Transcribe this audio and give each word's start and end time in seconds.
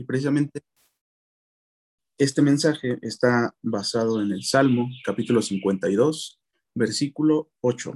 Y 0.00 0.04
precisamente 0.04 0.62
este 2.16 2.40
mensaje 2.40 2.98
está 3.02 3.54
basado 3.60 4.22
en 4.22 4.32
el 4.32 4.42
Salmo 4.44 4.88
capítulo 5.04 5.42
52, 5.42 6.40
versículo 6.74 7.52
8. 7.60 7.92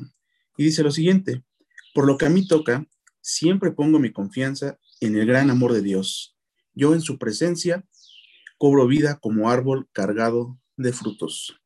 Y 0.58 0.64
dice 0.64 0.82
lo 0.82 0.90
siguiente, 0.90 1.42
por 1.94 2.06
lo 2.06 2.18
que 2.18 2.26
a 2.26 2.28
mí 2.28 2.46
toca, 2.46 2.86
siempre 3.22 3.72
pongo 3.72 3.98
mi 3.98 4.12
confianza 4.12 4.78
en 5.00 5.16
el 5.16 5.24
gran 5.24 5.48
amor 5.48 5.72
de 5.72 5.80
Dios. 5.80 6.36
Yo 6.74 6.92
en 6.92 7.00
su 7.00 7.18
presencia 7.18 7.86
cobro 8.58 8.86
vida 8.86 9.18
como 9.18 9.48
árbol 9.48 9.88
cargado 9.92 10.60
de 10.76 10.92
frutos. 10.92 11.58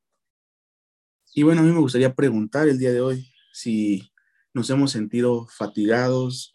Y 1.35 1.43
bueno, 1.43 1.63
a 1.63 1.65
mí 1.65 1.73
me 1.73 1.81
gustaría 1.81 2.15
preguntar 2.15 2.69
el 2.69 2.79
día 2.79 2.93
de 2.93 3.01
hoy 3.01 3.33
si 3.53 4.13
nos 4.55 4.71
hemos 4.71 4.93
sentido 4.93 5.49
fatigados, 5.49 6.55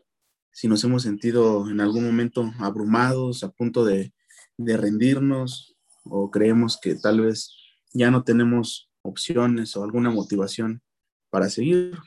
si 0.53 0.67
nos 0.67 0.83
hemos 0.83 1.03
sentido 1.03 1.69
en 1.69 1.81
algún 1.81 2.05
momento 2.05 2.53
abrumados, 2.59 3.43
a 3.43 3.49
punto 3.51 3.83
de, 3.83 4.13
de 4.57 4.77
rendirnos, 4.77 5.75
o 6.05 6.29
creemos 6.29 6.79
que 6.81 6.95
tal 6.95 7.21
vez 7.21 7.51
ya 7.91 8.11
no 8.11 8.23
tenemos 8.23 8.89
opciones 9.01 9.75
o 9.75 9.83
alguna 9.83 10.11
motivación 10.11 10.81
para 11.29 11.49
seguir. 11.49 11.97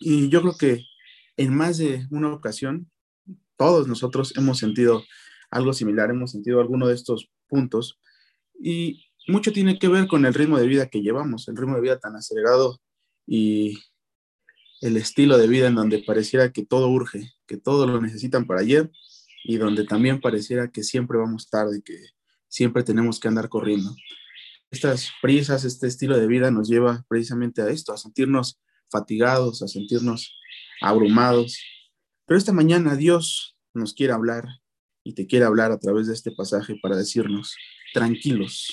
Y 0.00 0.28
yo 0.28 0.40
creo 0.40 0.56
que 0.58 0.84
en 1.36 1.54
más 1.54 1.78
de 1.78 2.06
una 2.10 2.32
ocasión, 2.32 2.90
todos 3.56 3.86
nosotros 3.86 4.36
hemos 4.36 4.58
sentido 4.58 5.02
algo 5.50 5.72
similar, 5.72 6.10
hemos 6.10 6.32
sentido 6.32 6.60
alguno 6.60 6.88
de 6.88 6.94
estos 6.94 7.30
puntos. 7.48 8.00
Y 8.58 9.04
mucho 9.28 9.52
tiene 9.52 9.78
que 9.78 9.88
ver 9.88 10.06
con 10.06 10.24
el 10.24 10.34
ritmo 10.34 10.58
de 10.58 10.66
vida 10.66 10.88
que 10.88 11.02
llevamos, 11.02 11.48
el 11.48 11.56
ritmo 11.56 11.74
de 11.76 11.82
vida 11.82 11.98
tan 11.98 12.16
acelerado 12.16 12.80
y 13.26 13.78
el 14.80 14.96
estilo 14.96 15.38
de 15.38 15.48
vida 15.48 15.68
en 15.68 15.74
donde 15.74 16.02
pareciera 16.02 16.52
que 16.52 16.64
todo 16.64 16.88
urge, 16.88 17.32
que 17.46 17.56
todo 17.56 17.86
lo 17.86 18.00
necesitan 18.00 18.46
para 18.46 18.60
ayer 18.60 18.90
y 19.44 19.56
donde 19.56 19.84
también 19.84 20.20
pareciera 20.20 20.70
que 20.70 20.82
siempre 20.82 21.18
vamos 21.18 21.48
tarde, 21.48 21.82
que 21.84 21.98
siempre 22.48 22.82
tenemos 22.82 23.20
que 23.20 23.28
andar 23.28 23.48
corriendo. 23.48 23.94
Estas 24.70 25.10
prisas, 25.22 25.64
este 25.64 25.86
estilo 25.86 26.18
de 26.18 26.26
vida 26.26 26.50
nos 26.50 26.68
lleva 26.68 27.04
precisamente 27.08 27.62
a 27.62 27.68
esto, 27.68 27.92
a 27.92 27.98
sentirnos 27.98 28.60
fatigados, 28.90 29.62
a 29.62 29.68
sentirnos 29.68 30.34
abrumados. 30.80 31.58
Pero 32.26 32.38
esta 32.38 32.52
mañana 32.52 32.96
Dios 32.96 33.56
nos 33.74 33.94
quiere 33.94 34.12
hablar 34.12 34.44
y 35.04 35.12
te 35.12 35.26
quiere 35.26 35.44
hablar 35.44 35.70
a 35.70 35.78
través 35.78 36.06
de 36.06 36.14
este 36.14 36.32
pasaje 36.32 36.76
para 36.82 36.96
decirnos, 36.96 37.54
tranquilos, 37.92 38.68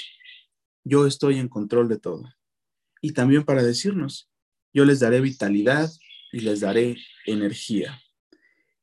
yo 0.83 1.05
estoy 1.05 1.37
en 1.37 1.49
control 1.49 1.89
de 1.89 1.99
todo. 1.99 2.23
Y 3.01 3.13
también 3.13 3.43
para 3.43 3.61
decirnos, 3.61 4.30
yo 4.73 4.85
les 4.85 4.99
daré 4.99 5.21
vitalidad 5.21 5.91
y 6.31 6.41
les 6.41 6.61
daré 6.61 6.97
energía. 7.25 8.01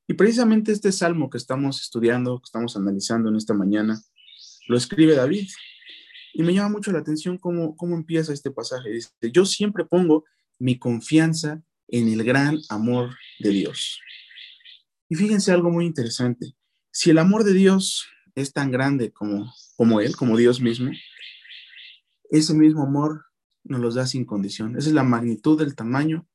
Y 0.06 0.14
precisamente 0.14 0.72
este 0.72 0.92
salmo 0.92 1.28
que 1.28 1.39
estamos 1.39 1.80
estudiando, 1.80 2.39
que 2.39 2.47
estamos 2.47 2.77
analizando 2.77 3.28
en 3.28 3.36
esta 3.36 3.55
mañana, 3.55 4.00
lo 4.69 4.77
escribe 4.77 5.14
David. 5.14 5.48
Y 6.33 6.42
me 6.42 6.55
llama 6.55 6.70
mucho 6.70 6.92
la 6.92 7.00
atención 7.00 7.36
cómo, 7.36 7.77
cómo 7.77 7.95
empieza 7.95 8.33
este 8.33 8.50
pasaje. 8.50 8.91
Dice, 8.91 9.11
yo 9.33 9.45
siempre 9.45 9.84
pongo 9.84 10.25
mi 10.58 10.78
confianza 10.78 11.62
en 11.89 12.08
el 12.08 12.25
gran 12.25 12.58
amor 12.69 13.17
de 13.39 13.50
Dios. 13.50 14.00
Y 15.08 15.17
fíjense 15.17 15.52
algo 15.52 15.70
muy 15.70 15.86
interesante. 15.86 16.55
Si 16.91 17.11
el 17.11 17.19
amor 17.19 17.45
de 17.45 17.55
Dios 17.55 18.06
es 18.34 18.52
tan 18.52 18.70
grande 18.70 19.11
como, 19.12 19.52
como 19.77 20.00
Él, 20.00 20.17
como 20.17 20.36
Dios 20.36 20.61
mismo, 20.61 20.91
ese 22.30 22.55
mismo 22.55 22.83
amor 22.83 23.25
nos 23.69 23.80
los 23.80 23.94
da 23.94 24.06
sin 24.06 24.24
condición. 24.24 24.77
Esa 24.77 24.88
es 24.88 24.94
la 24.94 25.02
magnitud 25.05 25.58
del 25.58 25.74
tamaño, 25.74 26.27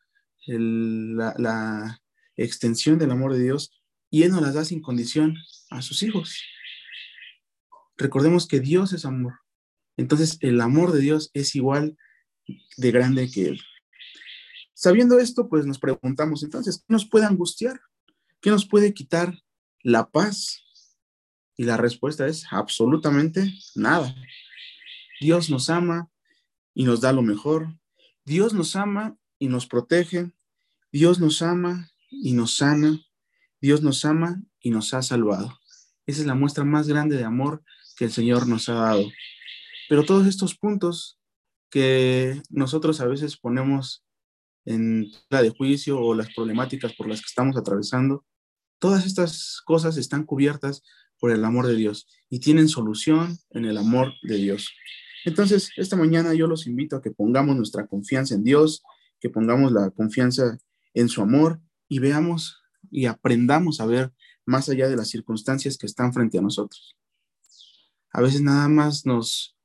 la, 0.47 1.33
la, 1.37 1.99
extensión 2.35 2.97
del 2.97 3.11
amor 3.11 3.33
de 3.33 3.43
Dios, 3.43 3.71
y 4.09 4.23
Él 4.23 4.31
nos 4.31 4.41
las 4.41 4.55
da 4.55 4.65
sin 4.65 4.81
condición 4.81 5.35
a 5.69 5.81
sus 5.81 6.01
hijos. 6.03 6.41
Recordemos 7.97 8.47
que 8.47 8.59
Dios 8.59 8.93
es 8.93 9.05
amor. 9.05 9.33
Entonces, 9.97 10.37
el 10.41 10.59
amor 10.61 10.91
de 10.91 10.99
Dios 10.99 11.29
es 11.33 11.55
igual 11.55 11.95
de 12.77 12.91
grande 12.91 13.29
que 13.29 13.49
Él. 13.49 13.61
Sabiendo 14.73 15.19
esto, 15.19 15.47
pues 15.47 15.66
nos 15.66 15.79
preguntamos 15.79 16.43
entonces, 16.43 16.79
¿qué 16.79 16.93
nos 16.93 17.07
puede 17.07 17.25
angustiar? 17.25 17.79
¿Qué 18.41 18.49
nos 18.49 18.67
puede 18.67 18.93
quitar 18.93 19.39
la 19.81 20.09
paz? 20.09 20.63
Y 21.55 21.63
la 21.66 21.77
respuesta 21.77 22.27
es 22.27 22.45
absolutamente 22.51 23.53
nada. 23.75 24.13
Dios 25.22 25.49
nos 25.49 25.69
ama 25.69 26.09
y 26.73 26.85
nos 26.85 27.01
da 27.01 27.13
lo 27.13 27.22
mejor. 27.22 27.67
Dios 28.25 28.53
nos 28.53 28.75
ama 28.75 29.17
y 29.39 29.47
nos 29.47 29.67
protege. 29.67 30.31
Dios 30.91 31.19
nos 31.19 31.41
ama 31.41 31.89
y 32.09 32.34
nos 32.34 32.57
sana. 32.57 33.00
Dios 33.61 33.81
nos 33.81 34.06
ama 34.06 34.41
y 34.59 34.72
nos 34.72 34.94
ha 34.94 35.01
salvado. 35.01 35.59
Esa 36.06 36.22
es 36.22 36.28
la 36.28 36.35
muestra 36.35 36.63
más 36.63 36.88
grande 36.88 37.17
de 37.17 37.23
amor 37.23 37.63
que 37.97 38.06
el 38.06 38.11
Señor 38.11 38.47
nos 38.47 38.69
ha 38.69 38.73
dado. 38.73 39.06
Pero 39.89 40.03
todos 40.03 40.28
estos 40.28 40.56
puntos 40.56 41.19
que 41.69 42.41
nosotros 42.50 43.00
a 43.01 43.07
veces 43.07 43.38
ponemos 43.38 44.03
en 44.66 45.11
la 45.29 45.41
de 45.41 45.50
juicio 45.50 46.00
o 46.00 46.16
las 46.16 46.34
problemáticas 46.34 46.94
por 46.94 47.07
las 47.07 47.19
que 47.19 47.28
estamos 47.28 47.57
atravesando, 47.57 48.25
todas 48.79 49.05
estas 49.05 49.61
cosas 49.66 49.97
están 49.97 50.23
cubiertas 50.25 50.84
por 51.19 51.31
el 51.31 51.44
amor 51.45 51.67
de 51.67 51.75
Dios 51.75 52.07
y 52.29 52.40
tienen 52.40 52.67
solución 52.67 53.38
en 53.51 53.66
el 53.66 53.78
amor 53.78 54.13
de 54.23 54.35
Dios. 54.35 54.69
Entonces, 55.25 55.72
esta 55.78 55.95
mañana 55.95 56.34
yo 56.34 56.47
los 56.47 56.67
invito 56.67 56.95
a 56.95 57.01
que 57.01 57.11
pongamos 57.11 57.56
nuestra 57.56 57.88
confianza 57.88 58.35
en 58.35 58.44
Dios, 58.44 58.84
que 59.19 59.29
pongamos 59.29 59.72
la 59.72 59.89
confianza 59.91 60.57
en 60.94 61.09
su 61.09 61.22
amor 61.22 61.61
y 61.88 62.00
veamos 62.00 62.61
y 62.91 63.06
aprendamos 63.06 63.79
a 63.79 63.85
ver 63.85 64.13
más 64.45 64.69
allá 64.69 64.89
de 64.89 64.97
las 64.97 65.09
circunstancias 65.09 65.78
que 65.78 65.85
están 65.85 66.13
frente 66.13 66.38
a 66.38 66.41
nosotros. 66.41 66.97
A 68.11 68.22
veces 68.22 68.41
nada 68.41 68.67
más 68.67 69.06
nos, 69.06 69.57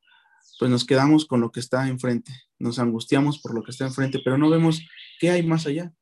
pues 0.58 0.70
nos 0.70 0.84
quedamos 0.84 1.26
con 1.26 1.40
lo 1.40 1.50
que 1.50 1.60
está 1.60 1.88
enfrente, 1.88 2.32
nos 2.58 2.78
angustiamos 2.78 3.40
por 3.40 3.54
lo 3.54 3.62
que 3.62 3.72
está 3.72 3.86
enfrente, 3.86 4.20
pero 4.24 4.38
no 4.38 4.48
vemos 4.48 4.80
qué 5.18 5.30
hay 5.30 5.42
más 5.44 5.66
allá. 5.66 5.92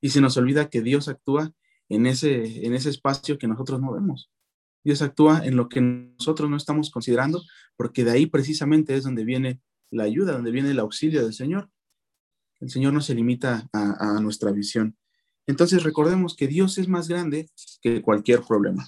Y 0.00 0.08
se 0.08 0.20
nos 0.20 0.36
olvida 0.36 0.68
que 0.68 0.82
Dios 0.82 1.08
actúa 1.08 1.52
en 1.88 2.06
ese, 2.06 2.66
en 2.66 2.74
ese 2.74 2.88
espacio 2.88 3.38
que 3.38 3.46
nosotros 3.46 3.80
no 3.80 3.92
vemos. 3.92 4.30
Dios 4.84 5.02
actúa 5.02 5.44
en 5.44 5.56
lo 5.56 5.68
que 5.68 5.80
nosotros 5.80 6.50
no 6.50 6.56
estamos 6.56 6.90
considerando, 6.90 7.42
porque 7.76 8.04
de 8.04 8.12
ahí 8.12 8.26
precisamente 8.26 8.96
es 8.96 9.04
donde 9.04 9.24
viene 9.24 9.60
la 9.90 10.04
ayuda, 10.04 10.32
donde 10.32 10.50
viene 10.50 10.70
el 10.70 10.78
auxilio 10.78 11.22
del 11.22 11.34
Señor. 11.34 11.70
El 12.60 12.70
Señor 12.70 12.92
no 12.92 13.00
se 13.00 13.14
limita 13.14 13.68
a, 13.72 14.16
a 14.16 14.20
nuestra 14.20 14.50
visión. 14.52 14.96
Entonces 15.46 15.82
recordemos 15.82 16.36
que 16.36 16.46
Dios 16.46 16.78
es 16.78 16.88
más 16.88 17.08
grande 17.08 17.50
que 17.80 18.02
cualquier 18.02 18.42
problema. 18.42 18.86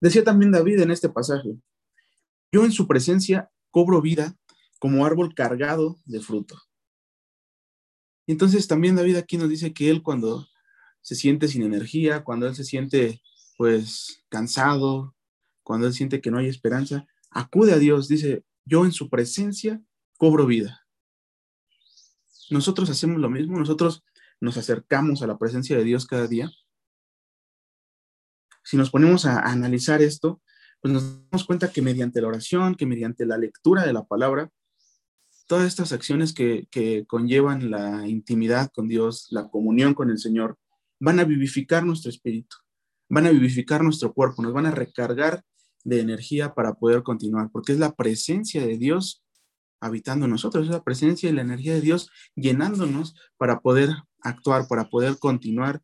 Decía 0.00 0.24
también 0.24 0.52
David 0.52 0.80
en 0.80 0.90
este 0.90 1.08
pasaje, 1.08 1.56
yo 2.52 2.64
en 2.64 2.72
su 2.72 2.86
presencia 2.86 3.50
cobro 3.70 4.02
vida 4.02 4.36
como 4.78 5.06
árbol 5.06 5.34
cargado 5.34 5.98
de 6.04 6.20
fruto. 6.20 6.60
Entonces 8.26 8.68
también 8.68 8.96
David 8.96 9.16
aquí 9.16 9.36
nos 9.36 9.48
dice 9.48 9.72
que 9.72 9.90
él 9.90 10.02
cuando 10.02 10.46
se 11.00 11.14
siente 11.14 11.48
sin 11.48 11.62
energía, 11.62 12.24
cuando 12.24 12.46
él 12.46 12.54
se 12.54 12.64
siente 12.64 13.22
pues 13.56 14.24
cansado, 14.28 15.14
cuando 15.62 15.86
él 15.86 15.92
siente 15.92 16.20
que 16.20 16.30
no 16.30 16.38
hay 16.38 16.48
esperanza, 16.48 17.06
acude 17.30 17.72
a 17.72 17.78
Dios, 17.78 18.08
dice, 18.08 18.44
yo 18.64 18.84
en 18.84 18.92
su 18.92 19.08
presencia 19.08 19.80
cobro 20.18 20.46
vida. 20.46 20.86
Nosotros 22.50 22.90
hacemos 22.90 23.20
lo 23.20 23.30
mismo, 23.30 23.58
nosotros 23.58 24.04
nos 24.40 24.56
acercamos 24.56 25.22
a 25.22 25.26
la 25.26 25.38
presencia 25.38 25.76
de 25.76 25.84
Dios 25.84 26.06
cada 26.06 26.26
día. 26.26 26.50
Si 28.64 28.76
nos 28.76 28.90
ponemos 28.90 29.24
a, 29.24 29.40
analizar 29.40 30.02
esto, 30.02 30.42
pues 30.80 30.92
nos 30.92 31.30
damos 31.30 31.46
cuenta 31.46 31.72
que 31.72 31.82
mediante 31.82 32.20
la 32.20 32.28
oración, 32.28 32.74
que 32.74 32.86
mediante 32.86 33.24
la 33.24 33.38
lectura 33.38 33.86
de 33.86 33.92
la 33.92 34.04
palabra, 34.04 34.50
todas 35.46 35.66
estas 35.66 35.92
acciones 35.92 36.32
que, 36.32 36.66
que 36.70 37.04
conllevan 37.06 37.70
la 37.70 38.06
intimidad 38.08 38.70
con 38.72 38.88
Dios, 38.88 39.28
la 39.30 39.48
comunión 39.48 39.94
con 39.94 40.10
el 40.10 40.18
Señor, 40.18 40.58
van 41.00 41.20
a 41.20 41.24
vivificar 41.24 41.84
nuestro 41.84 42.10
espíritu 42.10 42.56
van 43.12 43.26
a 43.26 43.30
vivificar 43.30 43.84
nuestro 43.84 44.14
cuerpo, 44.14 44.40
nos 44.42 44.54
van 44.54 44.64
a 44.64 44.70
recargar 44.70 45.44
de 45.84 46.00
energía 46.00 46.54
para 46.54 46.72
poder 46.72 47.02
continuar, 47.02 47.50
porque 47.52 47.72
es 47.72 47.78
la 47.78 47.94
presencia 47.94 48.66
de 48.66 48.78
Dios 48.78 49.22
habitando 49.82 50.26
nosotros, 50.26 50.64
es 50.64 50.72
la 50.72 50.82
presencia 50.82 51.28
y 51.28 51.34
la 51.34 51.42
energía 51.42 51.74
de 51.74 51.82
Dios 51.82 52.10
llenándonos 52.36 53.14
para 53.36 53.60
poder 53.60 53.90
actuar, 54.22 54.66
para 54.66 54.88
poder 54.88 55.18
continuar 55.18 55.82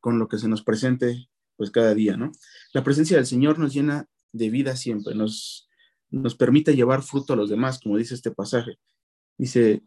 con 0.00 0.18
lo 0.18 0.28
que 0.28 0.36
se 0.36 0.48
nos 0.48 0.62
presente 0.62 1.30
pues 1.56 1.70
cada 1.70 1.94
día, 1.94 2.18
¿no? 2.18 2.30
La 2.74 2.84
presencia 2.84 3.16
del 3.16 3.24
Señor 3.24 3.58
nos 3.58 3.72
llena 3.72 4.06
de 4.32 4.50
vida 4.50 4.76
siempre, 4.76 5.14
nos, 5.14 5.70
nos 6.10 6.34
permite 6.34 6.76
llevar 6.76 7.00
fruto 7.02 7.32
a 7.32 7.36
los 7.36 7.48
demás, 7.48 7.80
como 7.82 7.96
dice 7.96 8.14
este 8.14 8.32
pasaje. 8.32 8.78
Dice, 9.38 9.82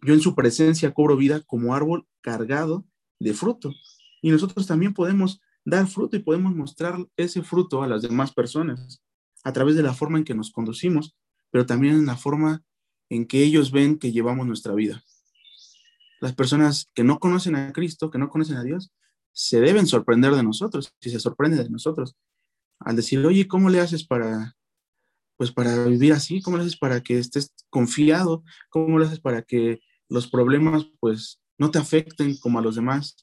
yo 0.00 0.14
en 0.14 0.20
su 0.20 0.34
presencia 0.34 0.94
cobro 0.94 1.18
vida 1.18 1.42
como 1.42 1.74
árbol 1.74 2.06
cargado 2.22 2.86
de 3.18 3.34
fruto. 3.34 3.74
Y 4.22 4.30
nosotros 4.30 4.66
también 4.66 4.94
podemos 4.94 5.42
dar 5.68 5.86
fruto 5.86 6.16
y 6.16 6.20
podemos 6.20 6.54
mostrar 6.54 6.96
ese 7.16 7.42
fruto 7.42 7.82
a 7.82 7.86
las 7.86 8.02
demás 8.02 8.32
personas 8.32 9.02
a 9.44 9.52
través 9.52 9.76
de 9.76 9.82
la 9.82 9.94
forma 9.94 10.18
en 10.18 10.24
que 10.24 10.34
nos 10.34 10.50
conducimos, 10.50 11.14
pero 11.50 11.66
también 11.66 11.94
en 11.94 12.06
la 12.06 12.16
forma 12.16 12.62
en 13.10 13.26
que 13.26 13.42
ellos 13.42 13.70
ven 13.70 13.98
que 13.98 14.12
llevamos 14.12 14.46
nuestra 14.46 14.74
vida. 14.74 15.04
Las 16.20 16.34
personas 16.34 16.90
que 16.94 17.04
no 17.04 17.18
conocen 17.18 17.54
a 17.54 17.72
Cristo, 17.72 18.10
que 18.10 18.18
no 18.18 18.28
conocen 18.28 18.56
a 18.56 18.64
Dios, 18.64 18.90
se 19.32 19.60
deben 19.60 19.86
sorprender 19.86 20.34
de 20.34 20.42
nosotros, 20.42 20.92
si 21.00 21.10
se 21.10 21.20
sorprenden 21.20 21.62
de 21.62 21.70
nosotros. 21.70 22.16
al 22.80 22.96
decir, 22.96 23.24
oye, 23.26 23.48
¿cómo 23.48 23.70
le 23.70 23.80
haces 23.80 24.06
para, 24.06 24.56
pues 25.36 25.50
para 25.50 25.84
vivir 25.84 26.12
así? 26.12 26.40
¿Cómo 26.40 26.56
le 26.56 26.62
haces 26.62 26.76
para 26.76 27.02
que 27.02 27.18
estés 27.18 27.52
confiado? 27.70 28.44
¿Cómo 28.70 28.98
le 28.98 29.06
haces 29.06 29.20
para 29.20 29.42
que 29.42 29.80
los 30.08 30.28
problemas, 30.28 30.86
pues, 31.00 31.40
no 31.58 31.70
te 31.70 31.78
afecten 31.78 32.36
como 32.36 32.58
a 32.58 32.62
los 32.62 32.76
demás? 32.76 33.16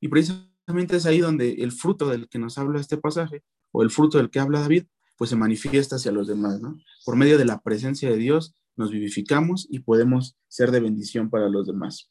Y 0.00 0.08
precisamente 0.08 0.53
es 0.66 1.06
ahí 1.06 1.20
donde 1.20 1.52
el 1.54 1.72
fruto 1.72 2.08
del 2.08 2.28
que 2.28 2.38
nos 2.38 2.58
habla 2.58 2.80
este 2.80 2.96
pasaje, 2.96 3.42
o 3.72 3.82
el 3.82 3.90
fruto 3.90 4.18
del 4.18 4.30
que 4.30 4.40
habla 4.40 4.60
David, 4.60 4.84
pues 5.16 5.30
se 5.30 5.36
manifiesta 5.36 5.96
hacia 5.96 6.12
los 6.12 6.26
demás, 6.26 6.60
¿no? 6.60 6.78
Por 7.04 7.16
medio 7.16 7.38
de 7.38 7.44
la 7.44 7.60
presencia 7.60 8.10
de 8.10 8.16
Dios 8.16 8.54
nos 8.76 8.90
vivificamos 8.90 9.66
y 9.70 9.80
podemos 9.80 10.36
ser 10.48 10.70
de 10.70 10.80
bendición 10.80 11.30
para 11.30 11.48
los 11.48 11.66
demás. 11.66 12.10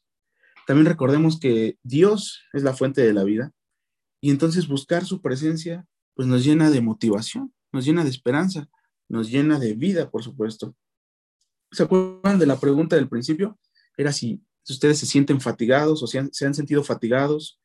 También 0.66 0.86
recordemos 0.86 1.38
que 1.38 1.78
Dios 1.82 2.42
es 2.52 2.62
la 2.62 2.74
fuente 2.74 3.02
de 3.02 3.12
la 3.12 3.24
vida 3.24 3.52
y 4.20 4.30
entonces 4.30 4.68
buscar 4.68 5.04
su 5.04 5.20
presencia 5.20 5.86
pues 6.14 6.28
nos 6.28 6.44
llena 6.44 6.70
de 6.70 6.80
motivación, 6.80 7.52
nos 7.72 7.84
llena 7.84 8.04
de 8.04 8.10
esperanza, 8.10 8.68
nos 9.08 9.30
llena 9.30 9.58
de 9.58 9.74
vida, 9.74 10.10
por 10.10 10.22
supuesto. 10.22 10.74
¿Se 11.72 11.82
acuerdan 11.82 12.38
de 12.38 12.46
la 12.46 12.58
pregunta 12.58 12.96
del 12.96 13.08
principio? 13.08 13.58
Era 13.96 14.12
si, 14.12 14.42
ustedes 14.66 14.98
se 14.98 15.06
sienten 15.06 15.40
fatigados 15.40 16.02
o 16.02 16.06
se 16.06 16.46
han 16.46 16.54
sentido 16.54 16.82
fatigados 16.84 17.58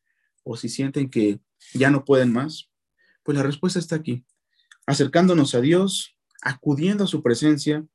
o 0.43 0.57
si 0.57 0.69
sienten 0.69 1.09
que 1.09 1.39
ya 1.73 1.89
no 1.89 2.05
pueden 2.05 2.31
más. 2.31 2.69
Pues 3.23 3.37
la 3.37 3.43
respuesta 3.43 3.79
está 3.79 3.95
aquí, 3.95 4.25
acercándonos 4.85 5.53
a 5.55 5.61
Dios, 5.61 6.15
acudiendo 6.41 7.03
a 7.03 7.07
su 7.07 7.21
presencia 7.21 7.85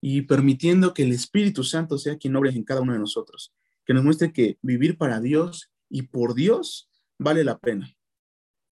y 0.00 0.22
permitiendo 0.22 0.94
que 0.94 1.02
el 1.02 1.12
Espíritu 1.12 1.64
Santo 1.64 1.98
sea 1.98 2.18
quien 2.18 2.36
obre 2.36 2.50
en 2.50 2.64
cada 2.64 2.80
uno 2.80 2.92
de 2.92 2.98
nosotros, 2.98 3.52
que 3.84 3.94
nos 3.94 4.04
muestre 4.04 4.32
que 4.32 4.58
vivir 4.62 4.96
para 4.96 5.20
Dios 5.20 5.70
y 5.88 6.02
por 6.02 6.34
Dios 6.34 6.88
vale 7.18 7.44
la 7.44 7.58
pena. 7.58 7.94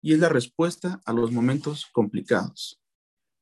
Y 0.02 0.14
es 0.14 0.20
la 0.20 0.30
respuesta 0.30 1.02
a 1.06 1.14
los 1.14 1.32
momentos 1.32 1.88
complicados. 1.92 2.80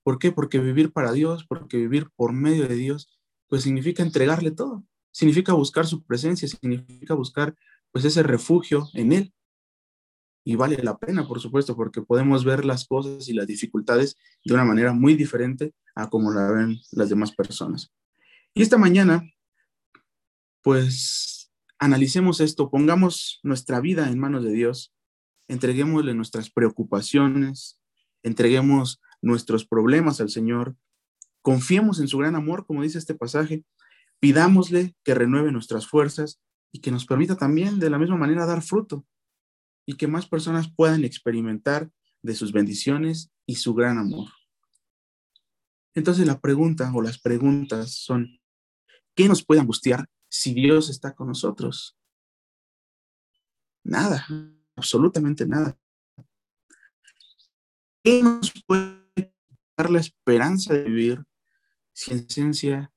¿Por 0.04 0.20
qué? 0.20 0.32
Porque 0.32 0.60
vivir 0.60 0.92
para 0.92 1.12
Dios, 1.12 1.46
porque 1.46 1.78
vivir 1.78 2.10
por 2.16 2.34
medio 2.34 2.68
de 2.68 2.76
Dios, 2.76 3.10
pues 3.48 3.64
significa 3.64 4.04
entregarle 4.04 4.52
todo. 4.52 4.84
Significa 5.12 5.54
buscar 5.54 5.86
su 5.86 6.04
presencia, 6.04 6.48
significa 6.48 7.14
buscar 7.14 7.56
pues 7.92 8.06
ese 8.06 8.24
refugio 8.24 8.88
en 8.94 9.12
Él. 9.12 9.34
Y 10.46 10.56
vale 10.56 10.82
la 10.84 10.98
pena, 10.98 11.28
por 11.28 11.40
supuesto, 11.40 11.76
porque 11.76 12.02
podemos 12.02 12.44
ver 12.44 12.66
las 12.66 12.86
cosas 12.86 13.30
y 13.30 13.34
las 13.34 13.48
dificultades 13.48 14.18
de 14.44 14.54
una 14.54 14.66
manera 14.66 14.92
muy 14.92 15.16
diferente 15.16 15.74
a 15.96 16.10
como 16.10 16.32
la 16.32 16.52
ven 16.52 16.80
las 16.92 17.10
demás 17.10 17.32
personas. 17.32 17.94
Y 18.54 18.62
esta 18.62 18.78
mañana, 18.78 19.24
pues 20.62 21.52
analicemos 21.80 22.42
esto, 22.42 22.70
pongamos 22.70 23.40
nuestra 23.44 23.80
vida 23.80 24.10
en 24.10 24.20
manos 24.20 24.44
de 24.44 24.52
Dios, 24.52 24.94
entreguémosle 25.48 26.14
nuestras 26.14 26.50
preocupaciones, 26.50 27.80
entreguemos 28.22 29.02
nuestros 29.22 29.66
problemas 29.66 30.20
al 30.20 30.30
Señor, 30.30 30.76
confiemos 31.42 32.00
en 32.00 32.08
su 32.08 32.18
gran 32.18 32.36
amor, 32.36 32.66
como 32.66 32.84
dice 32.84 32.98
este 32.98 33.16
pasaje, 33.16 33.64
pidámosle 34.20 34.96
que 35.04 35.16
renueve 35.16 35.52
nuestras 35.52 35.88
fuerzas 35.88 36.42
y 36.72 36.80
que 36.80 36.92
nos 36.92 37.06
permita 37.06 37.38
también 37.38 37.80
de 37.80 37.90
la 37.90 38.00
misma 38.00 38.18
manera 38.18 38.46
dar 38.46 38.62
fruto 38.62 39.06
y 39.86 39.98
que 39.98 40.08
más 40.08 40.28
personas 40.28 40.72
puedan 40.74 41.04
experimentar 41.04 41.90
de 42.22 42.36
sus 42.36 42.52
bendiciones 42.52 43.32
y 43.46 43.56
su 43.56 43.74
gran 43.74 43.98
amor. 43.98 44.30
Entonces 45.94 46.26
la 46.26 46.40
pregunta 46.40 46.92
o 46.94 47.02
las 47.02 47.20
preguntas 47.20 47.96
son, 47.96 48.40
¿qué 49.16 49.28
nos 49.28 49.46
puede 49.46 49.62
angustiar 49.62 50.10
si 50.30 50.54
Dios 50.54 50.90
está 50.90 51.14
con 51.14 51.28
nosotros? 51.28 51.98
Nada, 53.84 54.26
absolutamente 54.76 55.46
nada. 55.46 55.78
¿Qué 58.04 58.24
nos 58.24 58.52
puede 58.66 59.34
dar 59.78 59.90
la 59.90 60.00
esperanza 60.00 60.74
de 60.74 60.84
vivir 60.84 61.24
si 61.94 62.12
en 62.12 62.20
esencia 62.20 62.92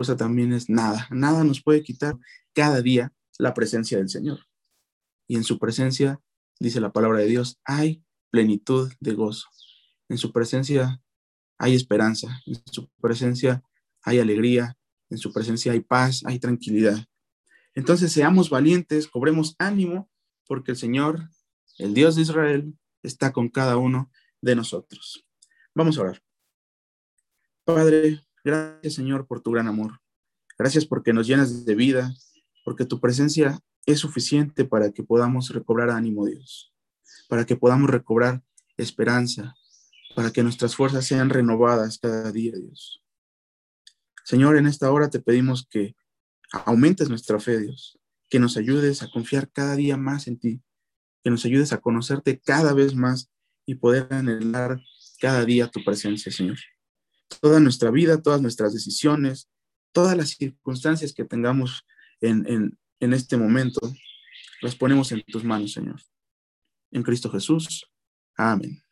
cosa 0.00 0.16
también 0.16 0.54
es 0.54 0.70
nada? 0.70 1.06
Nada 1.10 1.44
nos 1.44 1.62
puede 1.62 1.82
quitar 1.82 2.16
cada 2.54 2.80
día 2.80 3.12
la 3.38 3.52
presencia 3.52 3.98
del 3.98 4.08
Señor. 4.08 4.46
Y 5.28 5.36
en 5.36 5.44
su 5.44 5.58
presencia 5.58 6.18
dice 6.58 6.80
la 6.80 6.90
palabra 6.90 7.18
de 7.18 7.26
Dios, 7.26 7.60
hay 7.64 8.02
plenitud 8.30 8.90
de 8.98 9.12
gozo. 9.12 9.46
En 10.08 10.16
su 10.16 10.32
presencia 10.32 11.02
hay 11.58 11.74
esperanza, 11.74 12.40
en 12.46 12.62
su 12.64 12.88
presencia 13.02 13.62
hay 14.02 14.20
alegría, 14.20 14.74
en 15.10 15.18
su 15.18 15.34
presencia 15.34 15.72
hay 15.72 15.80
paz, 15.80 16.22
hay 16.24 16.38
tranquilidad. 16.38 17.04
Entonces 17.74 18.10
seamos 18.10 18.48
valientes, 18.48 19.06
cobremos 19.06 19.54
ánimo, 19.58 20.08
porque 20.46 20.70
el 20.70 20.78
Señor, 20.78 21.28
el 21.76 21.92
Dios 21.92 22.16
de 22.16 22.22
Israel, 22.22 22.74
está 23.02 23.34
con 23.34 23.50
cada 23.50 23.76
uno 23.76 24.10
de 24.40 24.56
nosotros. 24.56 25.26
Vamos 25.74 25.98
a 25.98 26.00
orar. 26.00 26.22
Padre, 27.64 28.22
gracias 28.44 28.94
Señor 28.94 29.26
por 29.26 29.40
tu 29.40 29.50
gran 29.50 29.68
amor. 29.68 30.00
Gracias 30.58 30.84
porque 30.84 31.12
nos 31.12 31.26
llenas 31.26 31.64
de 31.64 31.74
vida, 31.74 32.14
porque 32.64 32.84
tu 32.84 33.00
presencia 33.00 33.58
es 33.86 33.98
suficiente 34.00 34.64
para 34.64 34.92
que 34.92 35.02
podamos 35.02 35.50
recobrar 35.50 35.90
ánimo, 35.90 36.26
Dios, 36.26 36.72
para 37.28 37.46
que 37.46 37.56
podamos 37.56 37.90
recobrar 37.90 38.42
esperanza, 38.76 39.54
para 40.14 40.30
que 40.30 40.42
nuestras 40.42 40.76
fuerzas 40.76 41.06
sean 41.06 41.30
renovadas 41.30 41.98
cada 41.98 42.30
día, 42.30 42.52
Dios. 42.56 43.02
Señor, 44.24 44.56
en 44.56 44.66
esta 44.66 44.90
hora 44.90 45.10
te 45.10 45.20
pedimos 45.20 45.66
que 45.66 45.96
aumentes 46.52 47.08
nuestra 47.08 47.40
fe, 47.40 47.58
Dios, 47.58 47.98
que 48.28 48.38
nos 48.38 48.56
ayudes 48.56 49.02
a 49.02 49.10
confiar 49.10 49.50
cada 49.50 49.76
día 49.76 49.96
más 49.96 50.26
en 50.28 50.38
ti, 50.38 50.62
que 51.24 51.30
nos 51.30 51.44
ayudes 51.44 51.72
a 51.72 51.80
conocerte 51.80 52.38
cada 52.38 52.72
vez 52.74 52.94
más 52.94 53.30
y 53.66 53.76
poder 53.76 54.08
anhelar 54.10 54.80
cada 55.20 55.44
día 55.44 55.68
tu 55.68 55.82
presencia, 55.84 56.30
Señor. 56.30 56.58
Toda 57.40 57.60
nuestra 57.60 57.90
vida, 57.90 58.20
todas 58.20 58.40
nuestras 58.42 58.74
decisiones, 58.74 59.48
todas 59.92 60.16
las 60.16 60.30
circunstancias 60.30 61.12
que 61.12 61.24
tengamos 61.24 61.84
en, 62.20 62.46
en, 62.46 62.78
en 63.00 63.12
este 63.12 63.36
momento, 63.36 63.80
las 64.60 64.76
ponemos 64.76 65.10
en 65.12 65.22
tus 65.22 65.44
manos, 65.44 65.72
Señor. 65.72 66.00
En 66.90 67.02
Cristo 67.02 67.30
Jesús. 67.30 67.90
Amén. 68.36 68.82